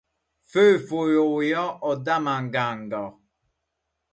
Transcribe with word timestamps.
Fő 0.43 0.77
folyója 0.77 1.77
a 1.79 1.95
Daman 1.95 2.49
Ganga. 2.49 3.19